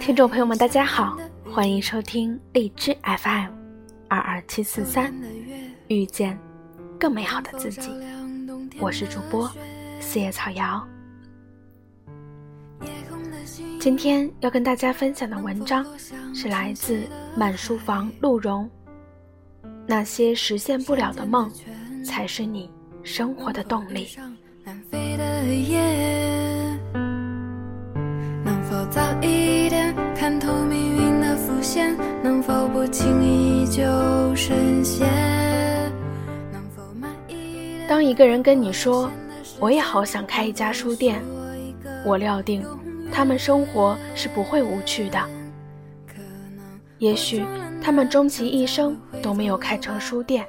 [0.00, 3.50] 听众朋友们，大家好，欢迎收听荔枝 FM
[4.08, 5.14] 二二七四三，
[5.88, 6.38] 遇见
[6.98, 7.90] 更美好的自己。
[8.80, 9.50] 我是主播
[10.00, 10.86] 四叶草瑶。
[13.80, 15.86] 今天要跟大家分享的文章
[16.34, 17.02] 是来自
[17.36, 18.68] 满书房鹿茸。
[19.86, 21.50] 那些实现不了的梦，
[22.04, 22.70] 才是你
[23.02, 24.08] 生活的动力。
[24.64, 24.78] 能
[30.28, 31.96] 看透命运的伏线？
[32.22, 33.80] 能否不轻易就
[34.36, 35.08] 深陷？
[37.88, 39.10] 当一个人跟你说
[39.58, 41.18] ：“我也好想开一家书店。”
[42.04, 42.62] 我料定，
[43.10, 45.18] 他们生活是不会无趣的。
[46.98, 47.42] 也许
[47.82, 50.44] 他们终其一生都没有开成书店，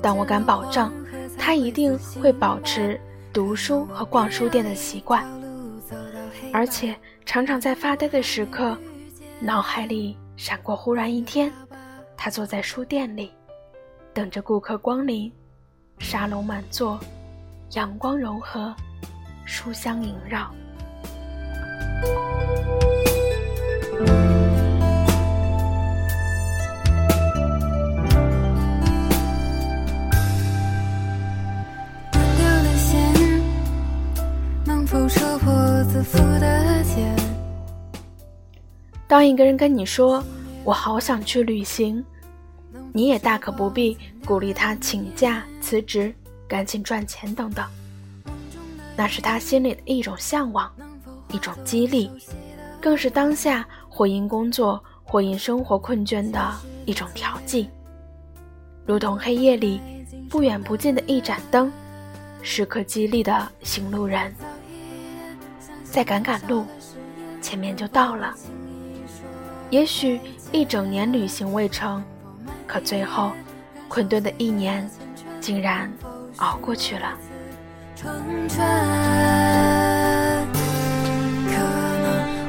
[0.00, 0.88] 但我敢保证，
[1.36, 3.00] 他一定会保持
[3.32, 5.26] 读书和逛书店的习惯，
[6.52, 6.94] 而且
[7.26, 8.78] 常常在发呆的时刻，
[9.44, 11.52] 脑海里闪过忽然一天，
[12.16, 13.32] 他坐在书店里，
[14.14, 15.30] 等着顾客光临。
[15.98, 17.00] 沙龙满座，
[17.72, 18.72] 阳光柔和，
[19.44, 20.48] 书香萦绕。
[39.12, 40.24] 当一个人跟你说
[40.64, 42.02] “我好想去旅行”。
[42.94, 46.14] 你也大可不必鼓励他请假辞职，
[46.48, 47.62] 赶紧赚钱等等。
[48.96, 50.72] 那是他心里的一种向往，
[51.30, 52.10] 一种激励，
[52.80, 56.50] 更是当下或因工作或因生活困倦的
[56.86, 57.68] 一种调剂。
[58.86, 59.78] 如同黑夜里
[60.30, 61.70] 不远不近的一盏灯，
[62.40, 64.34] 时刻激励的行路人。
[65.84, 66.64] 再赶赶路，
[67.42, 68.34] 前面就到了。
[69.72, 70.20] 也许
[70.52, 72.04] 一整年旅行未成。
[72.66, 73.32] 可最后，
[73.88, 74.86] 困顿的一年，
[75.40, 75.90] 竟然
[76.36, 77.14] 熬过去了。
[77.96, 78.20] 可能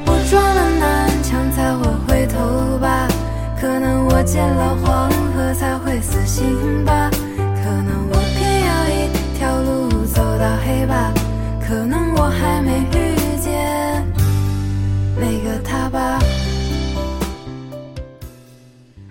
[0.06, 3.08] 我撞了南墙才会回头吧，
[3.58, 9.08] 可能我见了黄河才会死心吧，可能我偏要一
[9.38, 11.14] 条路走到黑吧，
[11.66, 12.84] 可能我还没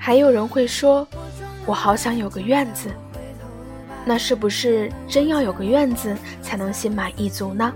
[0.05, 1.07] 还有人会说
[1.65, 2.91] ：“我好想有个院子。”
[4.05, 7.73] 那是不是真要有个院子才能心满意足呢？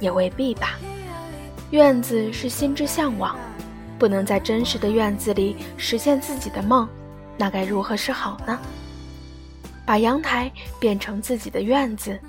[0.00, 0.78] 也未必吧。
[1.70, 3.34] 院子是心之向往，
[3.98, 6.86] 不能在真实的院子里实现自己的梦，
[7.38, 8.58] 那该如何是好呢？
[9.86, 12.20] 把阳台变成自己的院子，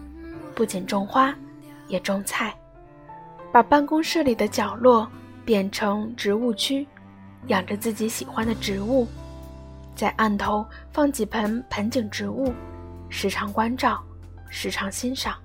[0.56, 1.36] 不仅种花，
[1.90, 2.54] 也种菜；
[3.52, 5.06] 把办公室里的角落
[5.44, 6.88] 变成植物区。
[7.48, 9.08] 养着自己喜欢的植物，
[9.96, 12.54] 在案头放几盆盆景植物，
[13.10, 14.04] 时常关照，
[14.50, 15.38] 时常欣赏。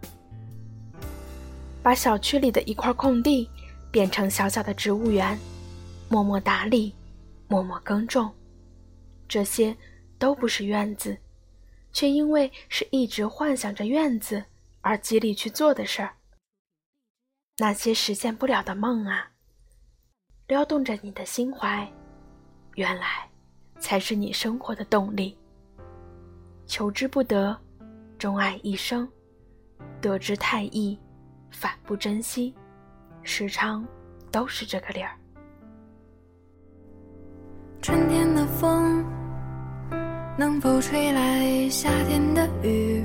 [1.82, 3.48] 把小区里的一块空地
[3.90, 5.38] 变成小小的植物园，
[6.08, 6.94] 默默打理，
[7.48, 8.32] 默默耕种。
[9.28, 9.76] 这些
[10.18, 11.16] 都不是院子，
[11.92, 14.44] 却因为是一直幻想着院子
[14.80, 16.14] 而极力去做的事儿。
[17.58, 19.30] 那些实现不了的梦啊！
[20.46, 21.84] 撩动着你的心怀，
[22.76, 23.28] 原来
[23.80, 25.36] 才是你生活的动力。
[26.66, 27.56] 求之不得，
[28.16, 29.04] 钟爱一生；
[30.00, 30.96] 得之太易，
[31.50, 32.54] 反不珍惜。
[33.24, 33.84] 时常
[34.30, 35.10] 都是这个理儿。
[37.82, 39.04] 春天的风
[40.38, 43.04] 能否吹来夏天的雨？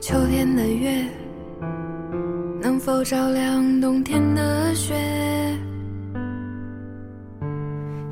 [0.00, 1.04] 秋天的月。
[2.84, 4.92] 能否照亮冬天的雪？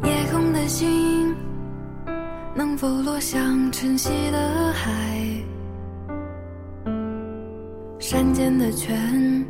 [0.05, 1.35] 夜空的星
[2.55, 4.89] 能否落向晨曦的海？
[7.99, 9.45] 山间的泉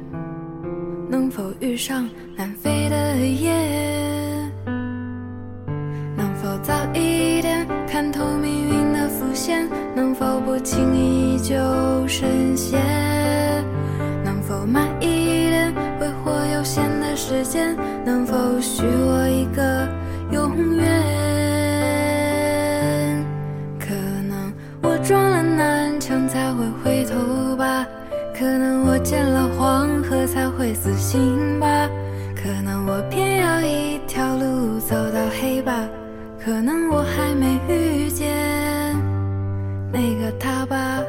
[1.11, 4.51] 能否遇上南飞的雁？
[6.17, 9.69] 能否早一点看透命运的伏线？
[9.95, 11.55] 能否不轻易就
[12.09, 12.80] 深陷？
[17.43, 19.89] 时间，能否许我一个
[20.31, 20.85] 永远？
[23.79, 23.95] 可
[24.29, 24.53] 能
[24.83, 27.87] 我撞了南墙才会回头吧，
[28.39, 31.89] 可能我见了黄河才会死心吧，
[32.37, 35.89] 可能我偏要一条路走到黑吧，
[36.45, 38.29] 可能我还没遇见
[39.91, 41.03] 那个他吧。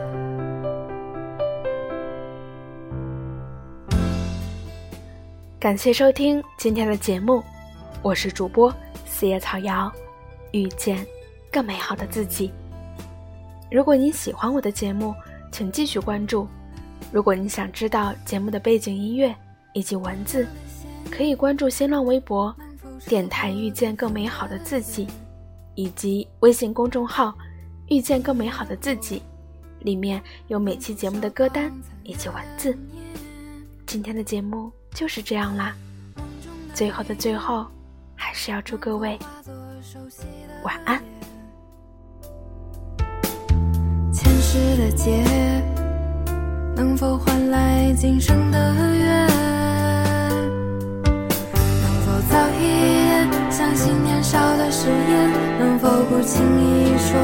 [5.61, 7.43] 感谢收听今天的节目，
[8.01, 8.73] 我是主播
[9.05, 9.93] 四叶草瑶，
[10.53, 11.05] 遇见
[11.51, 12.51] 更美好的自己。
[13.69, 15.13] 如果你喜欢我的节目，
[15.51, 16.47] 请继续关注。
[17.11, 19.35] 如果你想知道节目的背景音乐
[19.73, 20.47] 以及文字，
[21.11, 22.51] 可以关注新浪微博
[23.05, 25.07] “电台遇见更美好的自己”，
[25.75, 27.31] 以及微信公众号
[27.87, 29.21] “遇见更美好的自己”，
[29.81, 31.71] 里面有每期节目的歌单
[32.03, 32.75] 以及文字。
[33.85, 34.71] 今天的节目。
[34.93, 35.73] 就是这样啦，
[36.73, 37.65] 最后的最后，
[38.15, 39.17] 还是要祝各位
[40.63, 41.01] 晚安。
[44.13, 45.23] 前世的劫，
[46.75, 49.27] 能否换来今生的缘？
[51.03, 55.31] 能否早一点相信年少的誓言？
[55.59, 57.17] 能否不轻易说